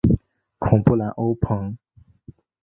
[0.57, 1.77] 孔布兰欧蓬。